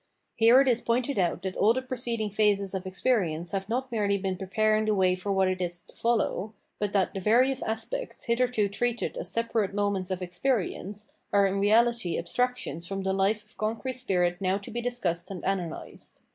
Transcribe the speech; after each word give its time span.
Here 0.33 0.59
it 0.59 0.67
is 0.67 0.81
pointed 0.81 1.19
out 1.19 1.43
that 1.43 1.55
all 1.55 1.75
the 1.75 1.81
preceding 1.83 2.31
phases 2.31 2.73
of 2.73 2.87
experience 2.87 3.51
have 3.51 3.69
not 3.69 3.91
merely 3.91 4.17
been 4.17 4.35
preparing 4.35 4.85
the 4.85 4.95
way 4.95 5.13
for 5.13 5.31
what 5.31 5.61
is 5.61 5.79
to 5.83 5.95
follow, 5.95 6.55
but 6.79 6.91
that 6.93 7.13
the 7.13 7.19
various 7.19 7.61
aspects, 7.61 8.23
hitherto 8.23 8.67
treated 8.67 9.15
as 9.15 9.29
separate 9.29 9.75
moments 9.75 10.09
of 10.09 10.23
experience, 10.23 11.13
are 11.31 11.45
in 11.45 11.59
reality 11.59 12.17
abstrac 12.17 12.57
tions 12.57 12.87
from 12.87 13.03
the 13.03 13.13
life 13.13 13.45
of 13.45 13.57
concrete 13.59 13.93
spirit 13.93 14.41
now 14.41 14.57
to 14.57 14.71
be 14.71 14.81
discussed 14.81 15.29
and 15.29 15.43
analysed. 15.43 16.23